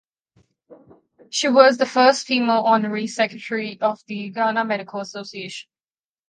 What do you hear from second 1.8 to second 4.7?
first female Honorary Secretary of the Ghana